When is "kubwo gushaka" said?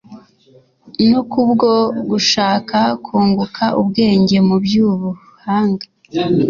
1.31-2.77